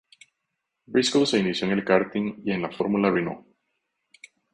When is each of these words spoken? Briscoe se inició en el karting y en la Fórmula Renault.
Briscoe 0.87 1.27
se 1.27 1.37
inició 1.37 1.67
en 1.67 1.73
el 1.73 1.85
karting 1.85 2.41
y 2.43 2.51
en 2.53 2.63
la 2.63 2.71
Fórmula 2.71 3.11
Renault. 3.11 3.45